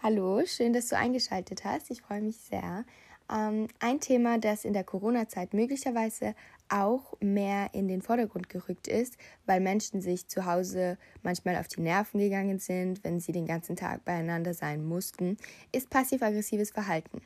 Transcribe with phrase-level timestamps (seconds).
[0.00, 1.90] Hallo, schön, dass du eingeschaltet hast.
[1.90, 2.84] Ich freue mich sehr.
[3.30, 6.34] Ähm, ein Thema, das in der Corona-Zeit möglicherweise
[6.68, 11.80] auch mehr in den Vordergrund gerückt ist, weil Menschen sich zu Hause manchmal auf die
[11.80, 15.36] Nerven gegangen sind, wenn sie den ganzen Tag beieinander sein mussten,
[15.72, 17.22] ist passiv-aggressives Verhalten.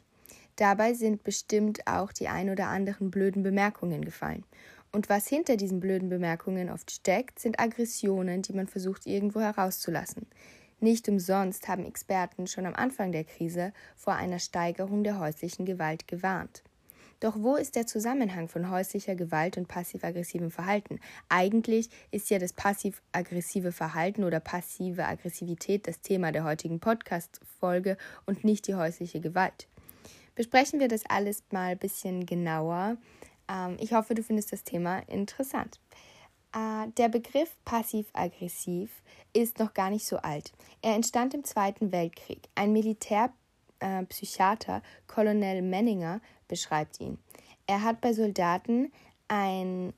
[0.57, 4.45] Dabei sind bestimmt auch die ein oder anderen blöden Bemerkungen gefallen.
[4.93, 10.27] Und was hinter diesen blöden Bemerkungen oft steckt, sind Aggressionen, die man versucht irgendwo herauszulassen.
[10.81, 16.07] Nicht umsonst haben Experten schon am Anfang der Krise vor einer Steigerung der häuslichen Gewalt
[16.09, 16.63] gewarnt.
[17.21, 20.99] Doch wo ist der Zusammenhang von häuslicher Gewalt und passiv-aggressivem Verhalten?
[21.29, 27.97] Eigentlich ist ja das passiv-aggressive Verhalten oder passive Aggressivität das Thema der heutigen Podcast-Folge
[28.27, 29.69] und nicht die häusliche Gewalt.
[30.35, 32.97] Besprechen wir das alles mal ein bisschen genauer.
[33.49, 35.81] Ähm, ich hoffe, du findest das Thema interessant.
[36.55, 38.91] Äh, der Begriff passiv-aggressiv
[39.33, 40.53] ist noch gar nicht so alt.
[40.83, 42.49] Er entstand im Zweiten Weltkrieg.
[42.55, 47.19] Ein Militärpsychiater, äh, Colonel Menninger, beschreibt ihn.
[47.67, 48.93] Er hat bei Soldaten
[49.29, 49.93] ein,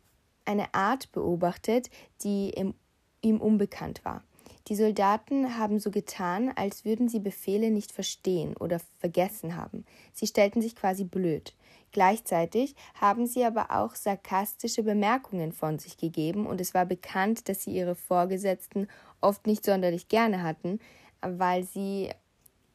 [0.45, 1.91] eine Art beobachtet,
[2.23, 2.75] die im,
[3.21, 4.23] ihm unbekannt war.
[4.69, 9.85] Die Soldaten haben so getan, als würden sie Befehle nicht verstehen oder vergessen haben.
[10.15, 11.55] Sie stellten sich quasi blöd.
[11.93, 17.63] Gleichzeitig haben sie aber auch sarkastische Bemerkungen von sich gegeben und es war bekannt, dass
[17.63, 18.89] sie ihre Vorgesetzten
[19.21, 20.81] oft nicht sonderlich gerne hatten,
[21.21, 22.11] weil sie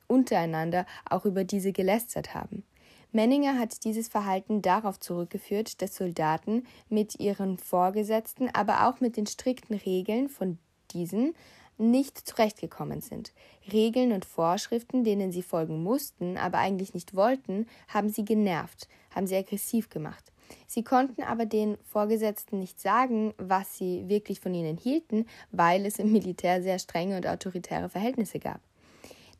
[0.07, 2.63] untereinander auch über diese gelästert haben.
[3.11, 9.25] Menninger hat dieses Verhalten darauf zurückgeführt, dass Soldaten mit ihren Vorgesetzten, aber auch mit den
[9.25, 10.59] strikten Regeln von
[10.91, 11.33] diesen
[11.79, 13.31] nicht zurechtgekommen sind.
[13.71, 19.27] Regeln und Vorschriften, denen sie folgen mussten, aber eigentlich nicht wollten, haben sie genervt, haben
[19.27, 20.31] sie aggressiv gemacht.
[20.67, 25.99] Sie konnten aber den Vorgesetzten nicht sagen, was sie wirklich von ihnen hielten, weil es
[25.99, 28.59] im Militär sehr strenge und autoritäre Verhältnisse gab.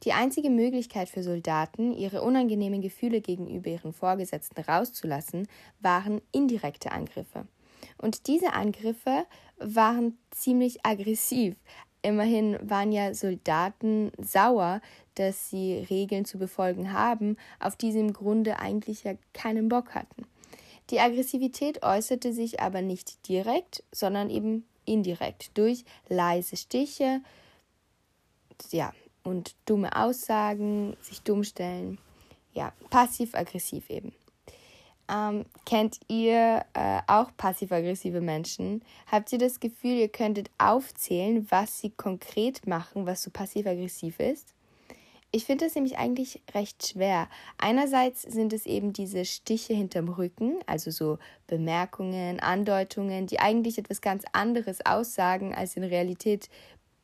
[0.03, 5.47] Die einzige Möglichkeit für Soldaten, ihre unangenehmen Gefühle gegenüber ihren Vorgesetzten rauszulassen,
[5.81, 7.46] waren indirekte Angriffe.
[7.97, 9.25] Und diese Angriffe
[9.58, 11.56] waren ziemlich aggressiv.
[12.02, 14.82] Immerhin waren ja Soldaten sauer,
[15.16, 19.96] dass sie Regeln zu befolgen haben, auf die sie im Grunde eigentlich ja keinen Bock
[19.96, 20.26] hatten.
[20.92, 27.22] Die Aggressivität äußerte sich aber nicht direkt, sondern eben indirekt durch leise Stiche,
[28.72, 28.94] ja,
[29.24, 32.00] und dumme Aussagen, sich dumm stellen.
[32.54, 34.14] Ja, passiv-aggressiv eben.
[35.12, 38.84] Ähm, kennt ihr äh, auch passiv-aggressive Menschen?
[39.12, 44.53] Habt ihr das Gefühl, ihr könntet aufzählen, was sie konkret machen, was so passiv-aggressiv ist?
[45.31, 47.28] Ich finde das nämlich eigentlich recht schwer.
[47.58, 54.02] Einerseits sind es eben diese Stiche hinterm Rücken, also so Bemerkungen, Andeutungen, die eigentlich etwas
[54.02, 56.50] ganz anderes aussagen, als in Realität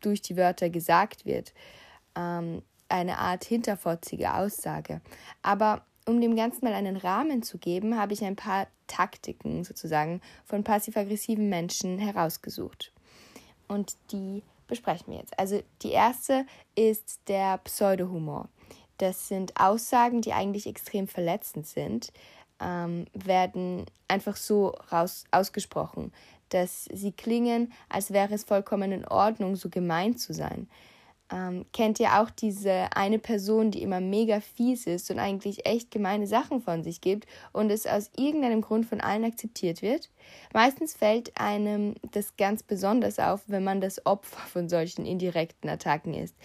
[0.01, 1.53] durch die Wörter gesagt wird
[2.15, 5.01] ähm, eine Art hinterfotzige Aussage.
[5.41, 10.21] Aber um dem Ganzen mal einen Rahmen zu geben, habe ich ein paar Taktiken sozusagen
[10.45, 12.91] von passiv-aggressiven Menschen herausgesucht.
[13.67, 15.37] Und die besprechen wir jetzt.
[15.39, 16.45] Also die erste
[16.75, 18.49] ist der Pseudohumor.
[18.97, 22.13] Das sind Aussagen, die eigentlich extrem verletzend sind,
[22.61, 26.13] ähm, werden einfach so raus ausgesprochen,
[26.49, 30.69] dass sie klingen, als wäre es vollkommen in Ordnung, so gemein zu sein.
[31.31, 35.89] Ähm, kennt ihr auch diese eine Person, die immer mega fies ist und eigentlich echt
[35.89, 40.11] gemeine Sachen von sich gibt und es aus irgendeinem Grund von allen akzeptiert wird?
[40.53, 46.13] Meistens fällt einem das ganz besonders auf, wenn man das Opfer von solchen indirekten Attacken
[46.13, 46.35] ist.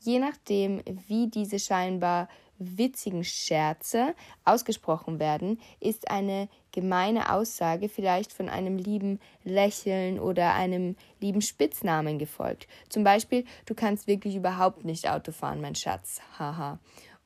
[0.00, 2.28] Je nachdem, wie diese scheinbar
[2.58, 10.96] witzigen Scherze ausgesprochen werden, ist eine gemeine Aussage vielleicht von einem lieben Lächeln oder einem
[11.20, 12.68] lieben Spitznamen gefolgt.
[12.88, 16.20] Zum Beispiel, du kannst wirklich überhaupt nicht Auto fahren, mein Schatz.
[16.38, 16.78] Haha.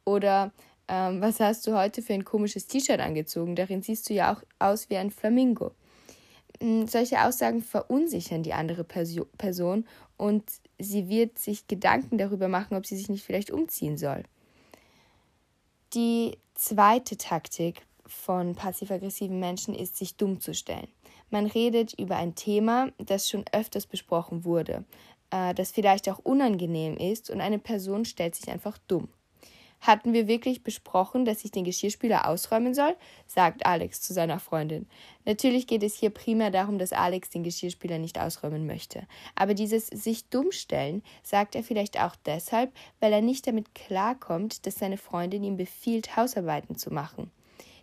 [0.04, 0.52] Oder
[0.88, 3.56] ähm, was hast du heute für ein komisches T-Shirt angezogen?
[3.56, 5.72] Darin siehst du ja auch aus wie ein Flamingo.
[6.60, 9.86] Hm, solche Aussagen verunsichern die andere Perso Person
[10.16, 10.44] und
[10.78, 14.24] sie wird sich Gedanken darüber machen, ob sie sich nicht vielleicht umziehen soll.
[15.94, 20.86] Die zweite Taktik von passiv-aggressiven Menschen ist, sich dumm zu stellen.
[21.30, 24.84] Man redet über ein Thema, das schon öfters besprochen wurde,
[25.30, 29.08] äh, das vielleicht auch unangenehm ist und eine Person stellt sich einfach dumm.
[29.80, 32.94] Hatten wir wirklich besprochen, dass ich den Geschirrspüler ausräumen soll?
[33.26, 34.86] sagt Alex zu seiner Freundin.
[35.24, 39.06] Natürlich geht es hier primär darum, dass Alex den Geschirrspüler nicht ausräumen möchte.
[39.34, 44.66] Aber dieses sich dumm stellen sagt er vielleicht auch deshalb, weil er nicht damit klarkommt,
[44.66, 47.30] dass seine Freundin ihm befiehlt, Hausarbeiten zu machen.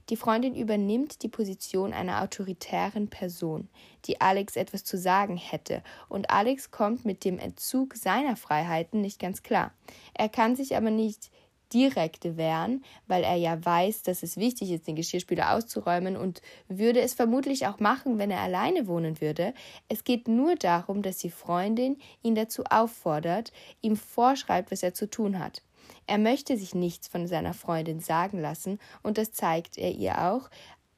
[0.09, 3.67] Die Freundin übernimmt die Position einer autoritären Person,
[4.05, 9.19] die Alex etwas zu sagen hätte, und Alex kommt mit dem Entzug seiner Freiheiten nicht
[9.19, 9.73] ganz klar.
[10.13, 11.29] Er kann sich aber nicht
[11.73, 17.01] direkt wehren, weil er ja weiß, dass es wichtig ist, den Geschirrspüler auszuräumen und würde
[17.01, 19.53] es vermutlich auch machen, wenn er alleine wohnen würde.
[19.89, 25.09] Es geht nur darum, dass die Freundin ihn dazu auffordert, ihm vorschreibt, was er zu
[25.09, 25.61] tun hat.
[26.05, 30.49] Er möchte sich nichts von seiner Freundin sagen lassen, und das zeigt er ihr auch,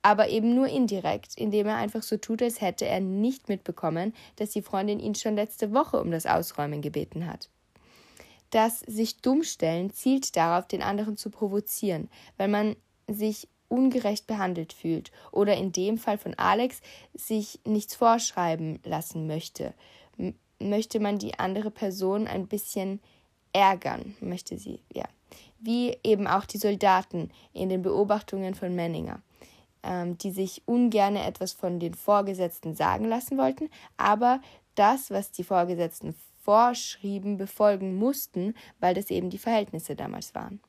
[0.01, 4.51] aber eben nur indirekt, indem er einfach so tut, als hätte er nicht mitbekommen, dass
[4.51, 7.49] die Freundin ihn schon letzte Woche um das Ausräumen gebeten hat.
[8.51, 12.75] Das sich dummstellen zielt darauf, den anderen zu provozieren, weil man
[13.07, 16.81] sich ungerecht behandelt fühlt oder in dem Fall von Alex
[17.13, 19.73] sich nichts vorschreiben lassen möchte.
[20.17, 22.99] M möchte man die andere Person ein bisschen
[23.53, 25.05] ärgern, möchte sie, ja.
[25.59, 29.21] Wie eben auch die Soldaten in den Beobachtungen von Menninger,
[29.83, 34.41] ähm, die sich ungern etwas von den Vorgesetzten sagen lassen wollten, aber
[34.75, 36.15] das, was die Vorgesetzten
[36.49, 40.59] vorschrieben, befolgen mussten, weil das eben die Verhältnisse damals waren.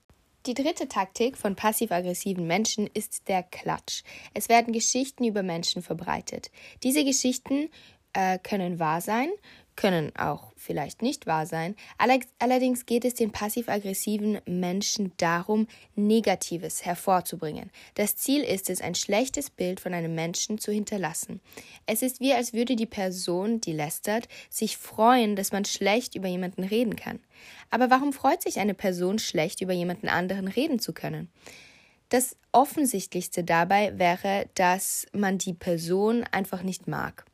[0.45, 4.03] Die dritte Taktik von passiv-aggressiven Menschen ist der Klatsch.
[4.35, 6.51] Es werden Geschichten über Menschen verbreitet.
[6.83, 7.71] Diese Geschichten
[8.13, 9.31] äh, können wahr sein,
[9.81, 11.75] können auch vielleicht nicht wahr sein.
[12.39, 17.71] Allerdings geht es den passiv-aggressiven Menschen darum, Negatives hervorzubringen.
[17.95, 21.41] Das Ziel ist es, ein schlechtes Bild von einem Menschen zu hinterlassen.
[21.87, 26.29] Es ist wie, als würde die Person, die lästert, sich freuen, dass man schlecht über
[26.29, 27.19] jemanden reden kann.
[27.71, 31.31] Aber warum freut sich eine Person schlecht über jemanden anderen reden zu können?
[32.11, 37.25] Das Offensichtlichste dabei wäre, dass man die Person einfach nicht mag.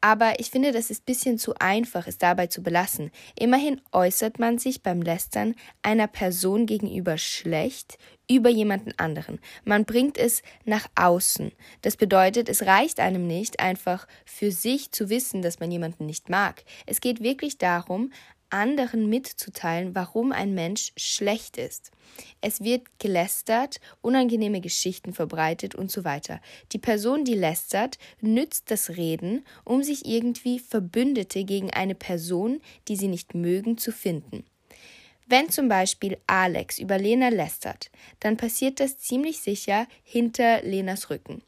[0.00, 3.10] Aber ich finde, das ist ein bisschen zu einfach, es dabei zu belassen.
[3.38, 7.98] Immerhin äußert man sich beim Lästern einer Person gegenüber schlecht
[8.28, 9.38] über jemanden anderen.
[9.64, 11.52] Man bringt es nach außen.
[11.82, 16.28] Das bedeutet, es reicht einem nicht, einfach für sich zu wissen, dass man jemanden nicht
[16.28, 16.64] mag.
[16.86, 18.10] Es geht wirklich darum,
[18.50, 21.90] anderen mitzuteilen, warum ein Mensch schlecht ist.
[22.40, 26.40] Es wird gelästert, unangenehme Geschichten verbreitet und so weiter.
[26.72, 32.96] Die Person, die lästert, nützt das Reden, um sich irgendwie Verbündete gegen eine Person, die
[32.96, 34.44] sie nicht mögen, zu finden.
[35.26, 37.90] Wenn zum Beispiel Alex über Lena lästert,
[38.20, 41.42] dann passiert das ziemlich sicher hinter Lenas Rücken.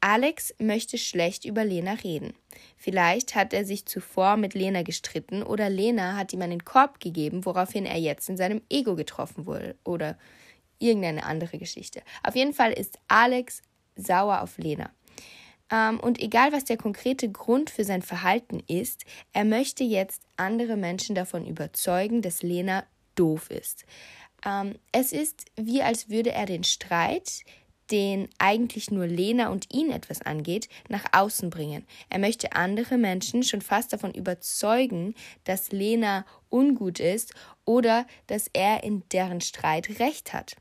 [0.00, 2.34] Alex möchte schlecht über Lena reden.
[2.76, 7.44] Vielleicht hat er sich zuvor mit Lena gestritten oder Lena hat ihm einen Korb gegeben,
[7.44, 10.16] woraufhin er jetzt in seinem Ego getroffen wurde oder
[10.78, 12.02] irgendeine andere Geschichte.
[12.22, 13.62] Auf jeden Fall ist Alex
[13.96, 14.90] sauer auf Lena.
[15.70, 20.76] Ähm, und egal, was der konkrete Grund für sein Verhalten ist, er möchte jetzt andere
[20.76, 22.84] Menschen davon überzeugen, dass Lena
[23.14, 23.84] doof ist.
[24.46, 27.42] Ähm, es ist wie, als würde er den Streit,
[27.90, 31.86] den eigentlich nur Lena und ihn etwas angeht, nach außen bringen.
[32.10, 35.14] Er möchte andere Menschen schon fast davon überzeugen,
[35.44, 40.56] dass Lena ungut ist oder dass er in deren Streit recht hat.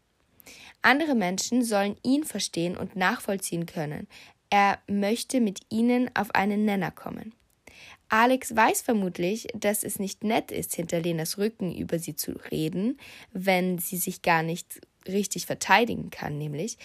[0.81, 4.07] Andere Menschen sollen ihn verstehen und nachvollziehen können.
[4.50, 7.33] Er möchte mit ihnen auf einen Nenner kommen.
[8.09, 12.97] Alex weiß vermutlich, dass es nicht nett ist, hinter Lenas Rücken über sie zu reden,
[13.33, 16.77] wenn sie sich gar nicht richtig verteidigen kann, nämlich.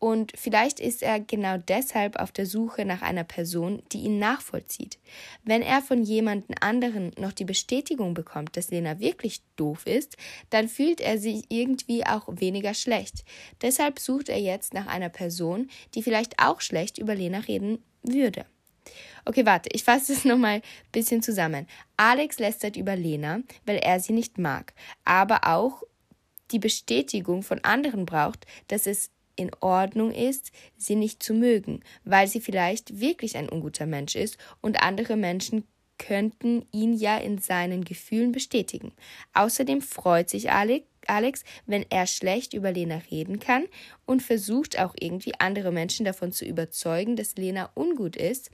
[0.00, 4.98] Und vielleicht ist er genau deshalb auf der Suche nach einer Person, die ihn nachvollzieht.
[5.42, 10.16] Wenn er von jemandem anderen noch die Bestätigung bekommt, dass Lena wirklich doof ist,
[10.50, 13.24] dann fühlt er sich irgendwie auch weniger schlecht.
[13.60, 18.46] Deshalb sucht er jetzt nach einer Person, die vielleicht auch schlecht über Lena reden würde.
[19.24, 21.66] Okay, warte, ich fasse es nochmal ein bisschen zusammen.
[21.96, 25.82] Alex lästert über Lena, weil er sie nicht mag, aber auch
[26.52, 32.26] die Bestätigung von anderen braucht, dass es in Ordnung ist, sie nicht zu mögen, weil
[32.26, 35.64] sie vielleicht wirklich ein unguter Mensch ist und andere Menschen
[35.98, 38.92] könnten ihn ja in seinen Gefühlen bestätigen.
[39.34, 43.64] Außerdem freut sich Alex, wenn er schlecht über Lena reden kann
[44.06, 48.50] und versucht auch irgendwie andere Menschen davon zu überzeugen, dass Lena ungut ist,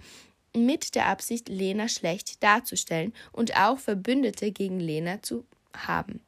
[0.56, 5.44] mit der Absicht, Lena schlecht darzustellen und auch Verbündete gegen Lena zu
[5.76, 6.20] haben.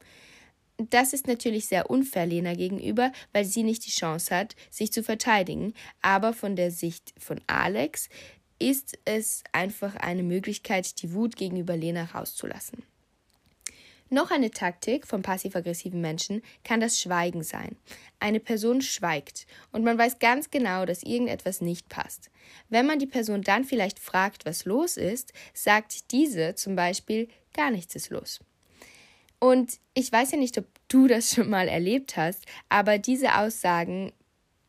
[0.78, 5.02] Das ist natürlich sehr unfair Lena gegenüber, weil sie nicht die Chance hat, sich zu
[5.02, 5.72] verteidigen.
[6.02, 8.10] Aber von der Sicht von Alex
[8.58, 12.82] ist es einfach eine Möglichkeit, die Wut gegenüber Lena rauszulassen.
[14.08, 17.76] Noch eine Taktik von passiv-aggressiven Menschen kann das Schweigen sein.
[18.20, 22.30] Eine Person schweigt und man weiß ganz genau, dass irgendetwas nicht passt.
[22.68, 27.72] Wenn man die Person dann vielleicht fragt, was los ist, sagt diese zum Beispiel, gar
[27.72, 28.40] nichts ist los.
[29.38, 34.12] Und ich weiß ja nicht, ob du das schon mal erlebt hast, aber diese Aussagen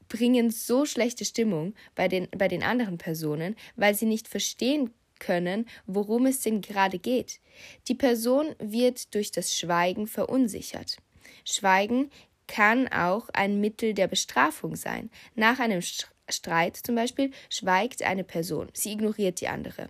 [0.09, 5.67] bringen so schlechte Stimmung bei den, bei den anderen Personen, weil sie nicht verstehen können,
[5.85, 7.39] worum es denn gerade geht.
[7.87, 10.97] Die Person wird durch das Schweigen verunsichert.
[11.43, 12.09] Schweigen
[12.47, 15.09] kann auch ein Mittel der Bestrafung sein.
[15.35, 15.81] Nach einem
[16.29, 19.89] Streit zum Beispiel schweigt eine Person, sie ignoriert die andere.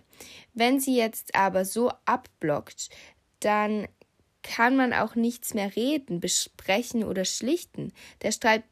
[0.54, 2.88] Wenn sie jetzt aber so abblockt,
[3.40, 3.86] dann
[4.42, 7.92] kann man auch nichts mehr reden, besprechen oder schlichten.
[8.22, 8.64] Der Streit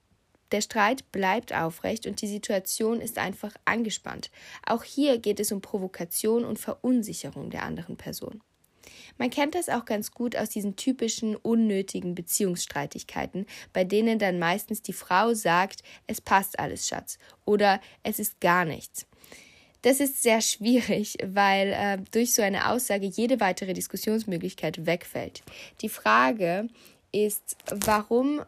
[0.52, 4.30] der Streit bleibt aufrecht und die Situation ist einfach angespannt.
[4.64, 8.40] Auch hier geht es um Provokation und Verunsicherung der anderen Person.
[9.18, 14.82] Man kennt das auch ganz gut aus diesen typischen unnötigen Beziehungsstreitigkeiten, bei denen dann meistens
[14.82, 19.06] die Frau sagt, es passt alles, Schatz, oder es ist gar nichts.
[19.87, 25.45] Das ist sehr schwierig, weil äh, durch so eine Aussage jede weitere Diskussionsmöglichkeit wegfällt.
[25.81, 26.66] Die Frage
[27.12, 28.43] ist, warum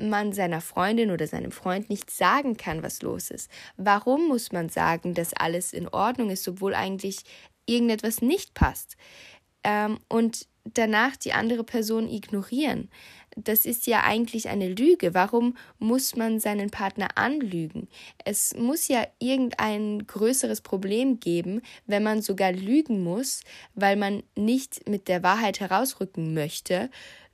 [0.00, 3.50] man seiner Freundin oder seinem Freund nicht sagen kann, was los ist?
[3.76, 7.18] Warum muss man sagen, dass alles in Ordnung ist, obwohl eigentlich
[7.66, 8.96] irgendetwas nicht passt?
[9.64, 12.88] Ähm, und danach die andere Person ignorieren.
[13.44, 15.14] Das ist ja eigentlich eine Lüge.
[15.14, 17.86] Warum muss man seinen Partner anlügen?
[18.24, 23.42] Es muss ja irgendein größeres Problem geben, wenn man sogar lügen muss,
[23.74, 26.90] weil man nicht mit der Wahrheit herausrücken möchte,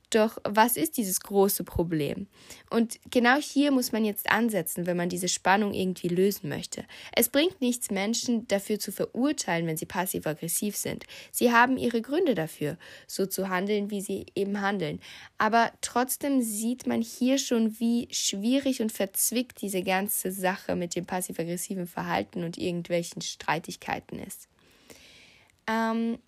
[0.09, 2.27] doch was ist dieses große Problem?
[2.69, 6.85] Und genau hier muss man jetzt ansetzen, wenn man diese Spannung irgendwie lösen möchte.
[7.15, 11.05] Es bringt nichts, Menschen dafür zu verurteilen, wenn sie passiv-aggressiv sind.
[11.31, 14.99] Sie haben ihre Gründe dafür, so zu handeln, wie sie eben handeln.
[15.37, 21.05] Aber trotzdem sieht man hier schon, wie schwierig und verzwickt diese ganze Sache mit dem
[21.05, 24.47] passiv-aggressiven Verhalten und irgendwelchen Streitigkeiten ist.
[25.67, 26.19] Ähm,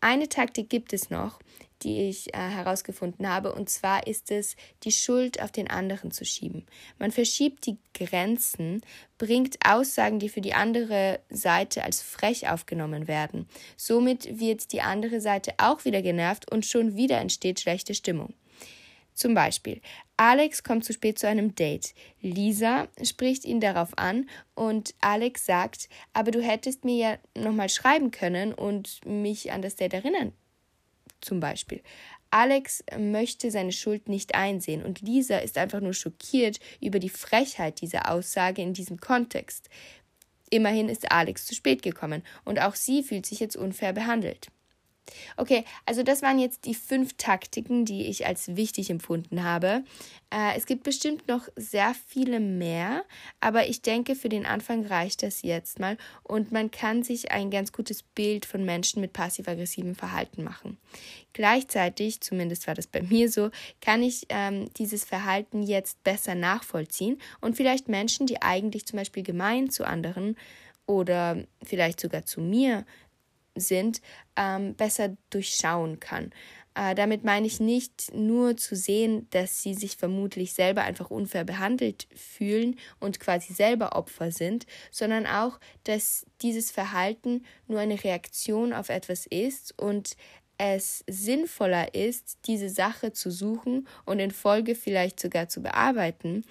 [0.00, 1.40] eine Taktik gibt es noch,
[1.82, 6.24] die ich äh, herausgefunden habe, und zwar ist es, die Schuld auf den anderen zu
[6.24, 6.66] schieben.
[6.98, 8.82] Man verschiebt die Grenzen,
[9.18, 13.48] bringt Aussagen, die für die andere Seite als frech aufgenommen werden.
[13.76, 18.34] Somit wird die andere Seite auch wieder genervt und schon wieder entsteht schlechte Stimmung.
[19.14, 19.80] Zum Beispiel,
[20.20, 21.94] Alex kommt zu spät zu einem Date.
[22.20, 28.10] Lisa spricht ihn darauf an und Alex sagt, aber du hättest mir ja nochmal schreiben
[28.10, 30.34] können und mich an das Date erinnern.
[31.22, 31.80] Zum Beispiel.
[32.28, 37.80] Alex möchte seine Schuld nicht einsehen und Lisa ist einfach nur schockiert über die Frechheit
[37.80, 39.70] dieser Aussage in diesem Kontext.
[40.50, 44.48] Immerhin ist Alex zu spät gekommen und auch sie fühlt sich jetzt unfair behandelt.
[45.36, 49.84] Okay, also das waren jetzt die fünf Taktiken, die ich als wichtig empfunden habe.
[50.30, 53.04] Äh, es gibt bestimmt noch sehr viele mehr,
[53.40, 57.50] aber ich denke, für den Anfang reicht das jetzt mal und man kann sich ein
[57.50, 60.78] ganz gutes Bild von Menschen mit passiv-aggressivem Verhalten machen.
[61.32, 63.50] Gleichzeitig, zumindest war das bei mir so,
[63.80, 69.22] kann ich ähm, dieses Verhalten jetzt besser nachvollziehen und vielleicht Menschen, die eigentlich zum Beispiel
[69.22, 70.36] gemein zu anderen
[70.86, 72.84] oder vielleicht sogar zu mir
[73.54, 74.00] sind,
[74.36, 76.32] ähm, besser durchschauen kann.
[76.74, 81.44] Äh, damit meine ich nicht nur zu sehen, dass sie sich vermutlich selber einfach unfair
[81.44, 88.72] behandelt fühlen und quasi selber Opfer sind, sondern auch, dass dieses Verhalten nur eine Reaktion
[88.72, 90.16] auf etwas ist und
[90.58, 96.44] es sinnvoller ist, diese Sache zu suchen und in Folge vielleicht sogar zu bearbeiten.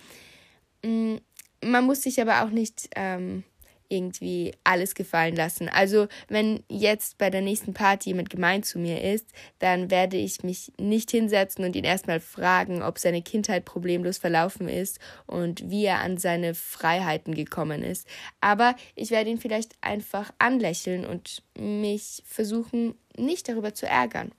[0.83, 1.17] Mm,
[1.63, 3.43] man muss sich aber auch nicht ähm,
[3.89, 5.67] irgendwie alles gefallen lassen.
[5.67, 9.27] Also wenn jetzt bei der nächsten Party jemand gemein zu mir ist,
[9.57, 14.69] dann werde ich mich nicht hinsetzen und ihn erstmal fragen, ob seine Kindheit problemlos verlaufen
[14.69, 18.07] ist und wie er an seine Freiheiten gekommen ist.
[18.39, 24.31] Aber ich werde ihn vielleicht einfach anlächeln und mich versuchen, nicht darüber zu ärgern.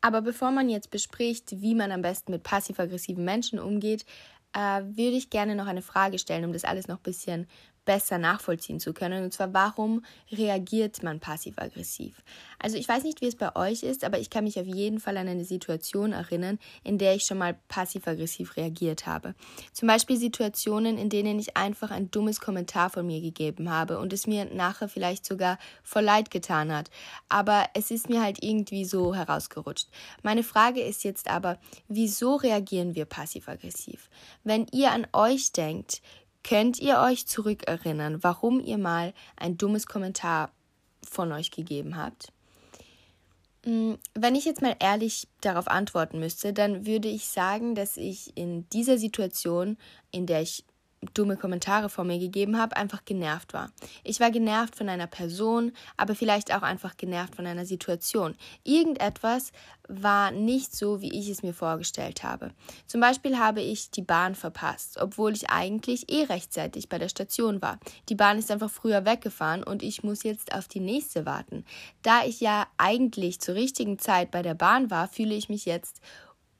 [0.00, 4.04] Aber bevor man jetzt bespricht, wie man am besten mit passiv-aggressiven Menschen umgeht,
[4.54, 7.46] äh, würde ich gerne noch eine Frage stellen, um das alles noch ein bisschen
[7.84, 9.24] besser nachvollziehen zu können.
[9.24, 12.22] Und zwar, warum reagiert man passiv-aggressiv?
[12.58, 15.00] Also ich weiß nicht, wie es bei euch ist, aber ich kann mich auf jeden
[15.00, 19.34] Fall an eine Situation erinnern, in der ich schon mal passiv-aggressiv reagiert habe.
[19.72, 24.12] Zum Beispiel Situationen, in denen ich einfach ein dummes Kommentar von mir gegeben habe und
[24.12, 26.90] es mir nachher vielleicht sogar voll leid getan hat.
[27.28, 29.88] Aber es ist mir halt irgendwie so herausgerutscht.
[30.22, 34.08] Meine Frage ist jetzt aber, wieso reagieren wir passiv-aggressiv?
[34.42, 36.00] Wenn ihr an euch denkt,
[36.44, 40.52] Könnt ihr euch zurückerinnern, warum ihr mal ein dummes Kommentar
[41.02, 42.32] von euch gegeben habt?
[43.64, 48.36] Mm, wenn ich jetzt mal ehrlich darauf antworten müsste, dann würde ich sagen, dass ich
[48.36, 49.78] in dieser Situation,
[50.10, 50.64] in der ich
[51.12, 53.70] dumme Kommentare vor mir gegeben habe, einfach genervt war.
[54.02, 58.34] Ich war genervt von einer Person, aber vielleicht auch einfach genervt von einer Situation.
[58.62, 59.52] Irgendetwas
[59.88, 62.52] war nicht so, wie ich es mir vorgestellt habe.
[62.86, 67.60] Zum Beispiel habe ich die Bahn verpasst, obwohl ich eigentlich eh rechtzeitig bei der Station
[67.60, 67.78] war.
[68.08, 71.64] Die Bahn ist einfach früher weggefahren und ich muss jetzt auf die nächste warten.
[72.02, 76.00] Da ich ja eigentlich zur richtigen Zeit bei der Bahn war, fühle ich mich jetzt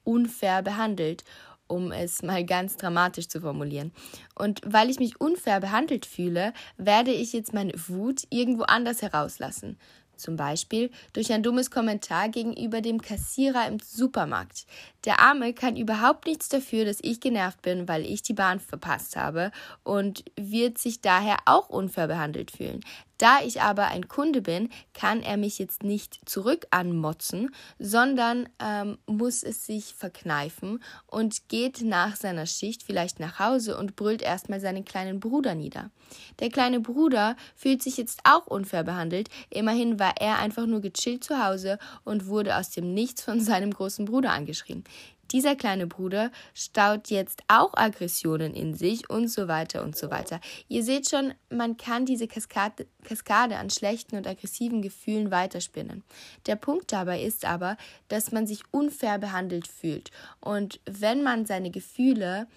[0.03, 1.23] unfair behandelt
[1.67, 3.91] um es mal ganz dramatisch zu formulieren.
[4.35, 9.77] Und weil ich mich unfair behandelt fühle, werde ich jetzt meine Wut irgendwo anders herauslassen.
[10.17, 14.65] Zum Beispiel durch ein dummes Kommentar gegenüber dem Kassierer im Supermarkt.
[15.03, 19.15] Der Arme kann überhaupt nichts dafür, dass ich genervt bin, weil ich die Bahn verpasst
[19.17, 19.51] habe
[19.83, 22.81] und wird sich daher auch unfair behandelt fühlen.
[23.17, 28.97] Da ich aber ein Kunde bin, kann er mich jetzt nicht zurück anmotzen, sondern ähm,
[29.05, 34.59] muss es sich verkneifen und geht nach seiner Schicht vielleicht nach Hause und brüllt erstmal
[34.59, 35.91] seinen kleinen Bruder nieder.
[36.39, 41.23] Der kleine Bruder fühlt sich jetzt auch unfair behandelt, immerhin war er einfach nur gechillt
[41.23, 44.83] zu Hause und wurde aus dem Nichts von seinem großen Bruder angeschrien
[45.31, 50.39] dieser kleine Bruder staut jetzt auch Aggressionen in sich und so weiter und so weiter.
[50.67, 56.03] Ihr seht schon, man kann diese Kaskade, Kaskade an schlechten und aggressiven Gefühlen weiterspinnen.
[56.45, 57.77] Der Punkt dabei ist aber,
[58.07, 60.11] dass man sich unfair behandelt fühlt.
[60.39, 62.47] Und wenn man seine Gefühle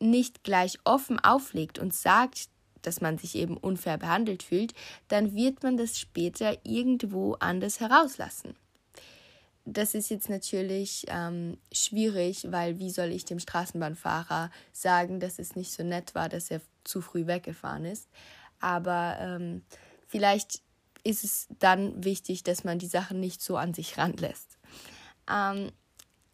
[0.00, 2.48] nicht gleich offen auflegt und sagt,
[2.82, 4.74] dass man sich eben unfair behandelt fühlt,
[5.08, 8.54] dann wird man das später irgendwo anders herauslassen
[9.66, 15.56] das ist jetzt natürlich ähm, schwierig, weil wie soll ich dem Straßenbahnfahrer sagen, dass es
[15.56, 18.08] nicht so nett war, dass er zu früh weggefahren ist.
[18.60, 19.62] Aber ähm,
[20.06, 20.62] vielleicht
[21.02, 24.56] ist es dann wichtig, dass man die Sachen nicht so an sich ranlässt.
[25.28, 25.72] Ähm,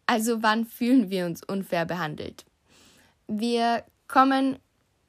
[0.05, 2.45] also wann fühlen wir uns unfair behandelt?
[3.27, 4.59] Wir kommen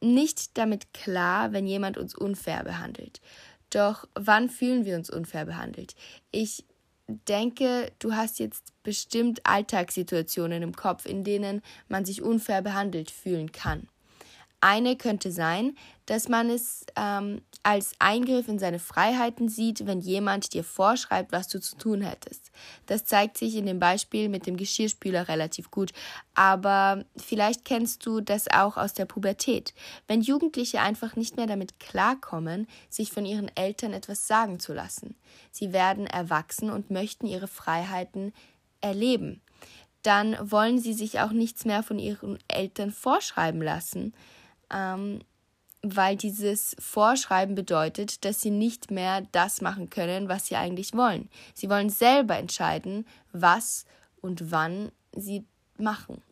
[0.00, 3.21] nicht damit klar, wenn jemand uns unfair behandelt.
[3.69, 5.95] Doch wann fühlen wir uns unfair behandelt?
[6.31, 6.64] Ich
[7.08, 13.52] denke, du hast jetzt bestimmt Alltagssituationen im Kopf, in denen man sich unfair behandelt fühlen
[13.52, 13.88] kann.
[14.64, 20.54] Eine könnte sein, dass man es ähm, als Eingriff in seine Freiheiten sieht, wenn jemand
[20.54, 22.50] dir vorschreibt, was du zu tun hättest.
[22.87, 25.93] Das zeigt sich in dem Beispiel mit dem Geschirrspüler relativ gut,
[26.32, 29.75] aber vielleicht kennst du das auch aus der Pubertät,
[30.08, 35.15] wenn Jugendliche einfach nicht mehr damit klarkommen, sich von ihren Eltern etwas sagen zu lassen.
[35.50, 38.32] Sie werden erwachsen und möchten ihre Freiheiten
[38.80, 39.43] erleben.
[40.00, 44.15] Dann wollen sie sich auch nichts mehr von ihren Eltern vorschreiben lassen
[44.75, 45.21] ähm,
[45.82, 51.28] weil dieses Vorschreiben bedeutet, dass sie nicht mehr das machen können, was sie eigentlich wollen.
[51.52, 53.84] Sie wollen selber entscheiden, was
[54.23, 55.45] und wann sie
[55.76, 56.23] machen.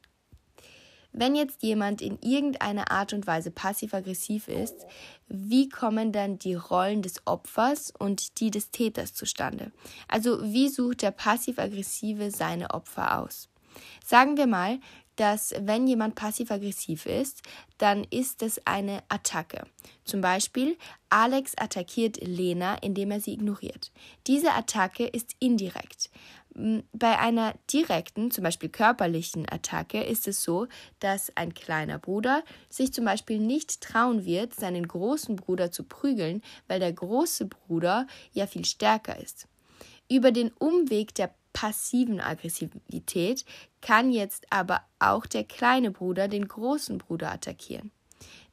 [1.15, 4.87] Wenn jetzt jemand in irgendeiner Art und Weise passiv-aggressiv ist,
[5.29, 9.73] wie kommen dann die Rollen des Opfers und die des Täters zustande?
[10.09, 13.51] Also wie sucht der passiv-aggressive seine Opfer aus?
[14.05, 14.81] Sagen wir mal,
[15.17, 17.43] dass wenn jemand passiv-aggressiv ist,
[17.79, 19.65] dann ist es eine Attacke.
[20.05, 20.77] Zum Beispiel,
[21.11, 23.93] Alex attackiert Lena, indem er sie ignoriert.
[24.27, 26.11] Diese Attacke ist indirekt.
[26.55, 30.67] Bei einer direkten, zum Beispiel körperlichen Attacke ist es so,
[31.01, 36.43] dass ein kleiner Bruder sich zum Beispiel nicht trauen wird, seinen großen Bruder zu prügeln,
[36.69, 39.49] weil der große Bruder ja viel stärker ist.
[40.11, 43.45] Über den Umweg der passiven Aggressivität
[43.81, 47.91] kann jetzt aber auch der kleine Bruder den großen Bruder attackieren.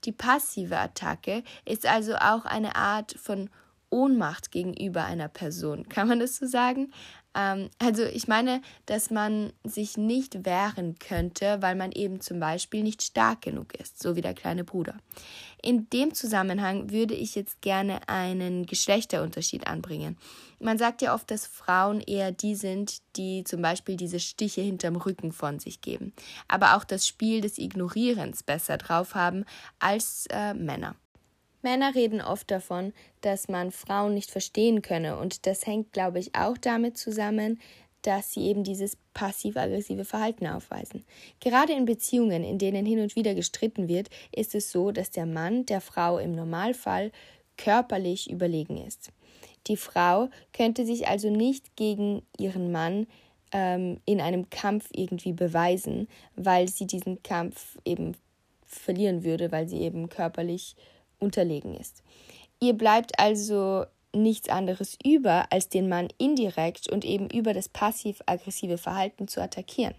[0.06, 3.50] Die passive Attacke ist also auch eine Art von
[3.90, 5.90] Ohnmacht gegenüber einer Person.
[5.90, 6.92] Kann man das so sagen?
[7.40, 12.84] Ähm, also ich meine, dass man sich nicht wehren könnte, weil man eben zum Beispiel
[12.84, 14.96] nicht stark genug ist, so wie der kleine Bruder.
[15.62, 20.18] In dem Zusammenhang würde ich jetzt gerne einen Geschlechterunterschied anbringen.
[20.60, 24.98] Man sagt ja oft, dass Frauen eher die sind, die zum Beispiel diese Stiche hinterm
[24.98, 26.14] Rücken von sich geben,
[26.48, 29.46] aber auch das Spiel des Ignorierens besser drauf haben
[29.80, 30.96] als äh, Männer.
[31.62, 36.36] Männer reden oft davon, dass man Frauen nicht verstehen könne, und das hängt, glaube ich,
[36.36, 37.60] auch damit zusammen,
[38.02, 41.04] dass sie eben dieses passiv-aggressive Verhalten aufweisen.
[41.40, 45.26] Gerade in Beziehungen, in denen hin und wieder gestritten wird, ist es so, dass der
[45.26, 47.12] Mann der Frau im Normalfall
[47.58, 49.12] körperlich überlegen ist.
[49.68, 53.08] Die Frau könnte sich also nicht gegen ihren Mann
[53.52, 58.16] ähm, in einem Kampf irgendwie beweisen, weil sie diesen Kampf eben
[58.66, 60.76] verlieren würde, weil sie eben körperlich
[61.20, 62.04] unterlegen ist.
[62.60, 68.78] Ihr bleibt also nichts anderes über, als den Mann indirekt und eben über das passiv-aggressive
[68.78, 69.96] Verhalten zu attackieren.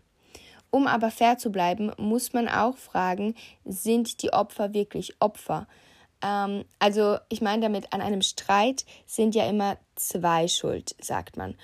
[0.70, 5.66] Um aber fair zu bleiben, muss man auch fragen, sind die Opfer wirklich Opfer?
[6.22, 11.56] Ähm, also ich meine damit, an einem Streit sind ja immer zwei schuld, sagt man.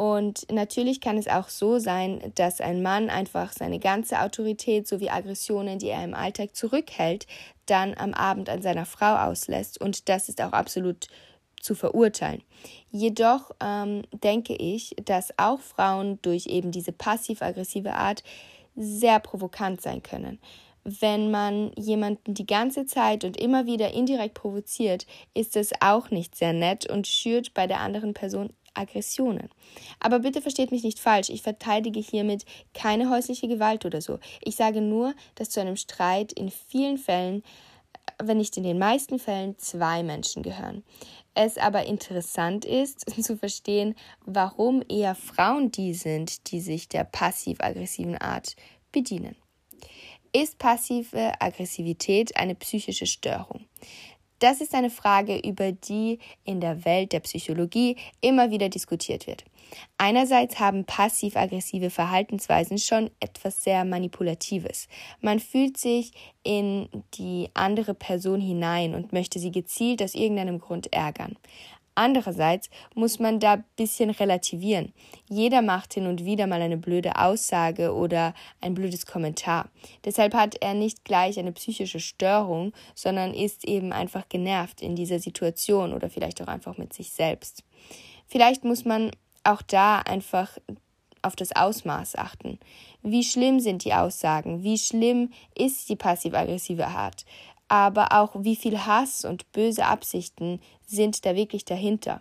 [0.00, 5.10] Und natürlich kann es auch so sein, dass ein Mann einfach seine ganze Autorität sowie
[5.10, 7.26] Aggressionen, die er im Alltag zurückhält,
[7.66, 9.78] dann am Abend an seiner Frau auslässt.
[9.78, 11.08] Und das ist auch absolut
[11.60, 12.42] zu verurteilen.
[12.90, 18.24] Jedoch ähm, denke ich, dass auch Frauen durch eben diese passiv-aggressive Art
[18.76, 20.38] sehr provokant sein können.
[20.82, 26.36] Wenn man jemanden die ganze Zeit und immer wieder indirekt provoziert, ist es auch nicht
[26.36, 29.48] sehr nett und schürt bei der anderen Person Aggressionen.
[29.98, 34.18] Aber bitte versteht mich nicht falsch, ich verteidige hiermit keine häusliche Gewalt oder so.
[34.42, 37.42] Ich sage nur, dass zu einem Streit in vielen Fällen,
[38.22, 40.84] wenn nicht in den meisten Fällen, zwei Menschen gehören.
[41.34, 48.18] Es aber interessant ist zu verstehen, warum eher Frauen die sind, die sich der passiv-aggressiven
[48.18, 48.56] Art
[48.92, 49.36] bedienen.
[50.32, 53.64] Ist passive Aggressivität eine psychische Störung?
[54.40, 59.44] Das ist eine Frage, über die in der Welt der Psychologie immer wieder diskutiert wird.
[59.98, 64.88] Einerseits haben passiv-aggressive Verhaltensweisen schon etwas sehr Manipulatives.
[65.20, 70.92] Man fühlt sich in die andere Person hinein und möchte sie gezielt aus irgendeinem Grund
[70.92, 71.36] ärgern.
[71.94, 74.92] Andererseits muss man da ein bisschen relativieren.
[75.28, 79.68] Jeder macht hin und wieder mal eine blöde Aussage oder ein blödes Kommentar.
[80.04, 85.18] Deshalb hat er nicht gleich eine psychische Störung, sondern ist eben einfach genervt in dieser
[85.18, 87.64] Situation oder vielleicht auch einfach mit sich selbst.
[88.26, 89.10] Vielleicht muss man
[89.42, 90.56] auch da einfach
[91.22, 92.58] auf das Ausmaß achten.
[93.02, 94.62] Wie schlimm sind die Aussagen?
[94.62, 97.24] Wie schlimm ist die passiv-aggressive Art?
[97.70, 102.20] Aber auch wie viel Hass und böse Absichten sind da wirklich dahinter.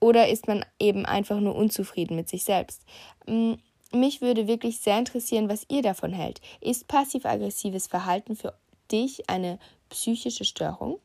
[0.00, 2.82] Oder ist man eben einfach nur unzufrieden mit sich selbst?
[3.26, 3.54] Mm,
[3.92, 6.42] mich würde wirklich sehr interessieren, was ihr davon hält.
[6.60, 8.52] Ist passiv-aggressives Verhalten für
[8.92, 9.58] dich eine
[9.88, 10.98] psychische Störung?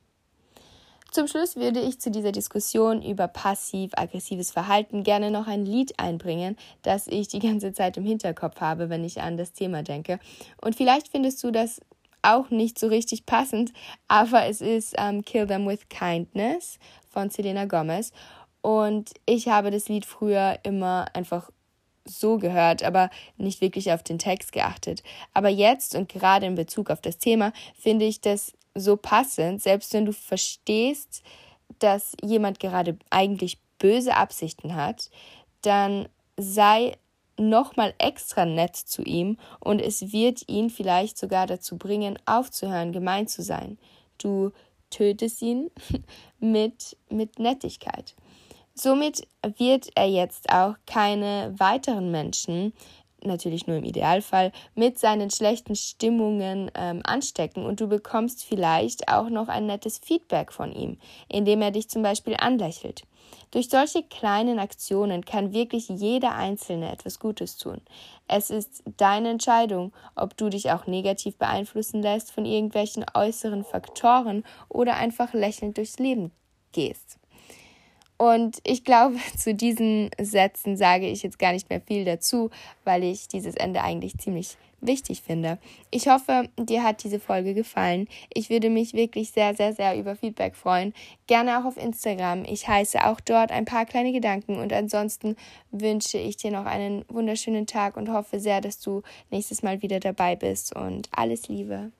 [1.10, 6.58] Zum Schluss würde ich zu dieser Diskussion über passiv-aggressives Verhalten gerne noch ein Lied einbringen,
[6.82, 10.20] das ich die ganze Zeit im Hinterkopf habe, wenn ich an das Thema denke.
[10.62, 11.80] Und vielleicht findest du das
[12.22, 13.74] auch nicht so richtig passend,
[14.08, 16.80] aber es ist ähm, Kill Them with Kindness
[17.10, 18.12] von Selena Gomez.
[18.62, 21.50] Und ich habe das Lied früher immer einfach
[22.06, 25.04] so gehört, aber nicht wirklich auf den Text geachtet.
[25.34, 29.94] Aber jetzt und gerade in Bezug auf das Thema finde ich das so passend, selbst
[29.94, 31.24] wenn du verstehst,
[31.80, 35.10] dass jemand gerade eigentlich böse Absichten hat,
[35.62, 36.08] dann
[36.38, 36.98] sei
[37.41, 43.27] nochmal extra nett zu ihm und es wird ihn vielleicht sogar dazu bringen, aufzuhören, gemein
[43.27, 43.77] zu sein.
[44.17, 44.51] Du
[44.89, 45.71] tötest ihn
[46.39, 48.15] mit, mit Nettigkeit.
[48.73, 49.27] Somit
[49.58, 52.73] wird er jetzt auch keine weiteren Menschen
[53.23, 59.30] natürlich nur im Idealfall, mit seinen schlechten Stimmungen ähm, anstecken und du bekommst vielleicht auch
[59.30, 63.04] noch ein nettes Feedback von ihm, indem er dich zum Beispiel anlächelt.
[63.52, 67.82] Durch solche kleinen Aktionen kann wirklich jeder Einzelne etwas Gutes tun.
[68.28, 74.44] Es ist deine Entscheidung, ob du dich auch negativ beeinflussen lässt von irgendwelchen äußeren Faktoren
[74.70, 76.32] oder einfach lächelnd durchs Leben
[76.72, 77.20] gehst.
[78.17, 82.52] Und ich glaube, zu diesen Sätzen sage ich jetzt gar nicht mehr viel dazu,
[82.84, 85.58] weil ich dieses Ende eigentlich ziemlich wichtig finde.
[85.89, 88.08] Ich hoffe, dir hat diese Folge gefallen.
[88.34, 90.94] Ich würde mich wirklich sehr, sehr, sehr über Feedback freuen.
[91.28, 92.44] Gerne auch auf Instagram.
[92.46, 95.36] Ich heiße auch dort ein paar kleine Gedanken und ansonsten
[95.72, 100.00] wünsche ich dir noch einen wunderschönen Tag und hoffe sehr, dass du nächstes Mal wieder
[100.00, 101.91] dabei bist und alles Liebe.